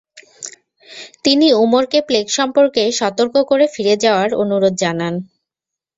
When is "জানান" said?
4.83-5.13